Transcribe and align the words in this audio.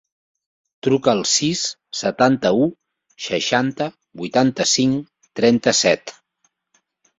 Truca 0.85 1.11
al 1.17 1.19
sis, 1.31 1.61
setanta-u, 1.99 2.65
seixanta, 3.27 3.89
vuitanta-cinc, 4.23 5.15
trenta-set. 5.43 6.19